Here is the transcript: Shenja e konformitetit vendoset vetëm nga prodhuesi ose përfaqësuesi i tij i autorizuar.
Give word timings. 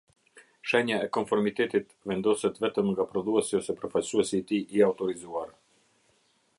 Shenja 0.69 0.95
e 1.07 1.09
konformitetit 1.17 1.93
vendoset 2.11 2.57
vetëm 2.65 2.89
nga 2.95 3.07
prodhuesi 3.13 3.59
ose 3.61 3.77
përfaqësuesi 3.83 4.41
i 4.43 4.49
tij 4.53 4.79
i 4.79 4.85
autorizuar. 4.89 5.55